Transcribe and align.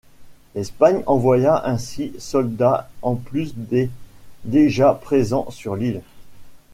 L'Espagne 0.55 1.03
envoya 1.05 1.61
ainsi 1.63 2.11
soldats 2.17 2.89
en 3.03 3.13
plus 3.13 3.51
des 3.55 3.87
déjà 4.45 4.95
présents 4.95 5.51
sur 5.51 5.75
l'île. 5.75 6.01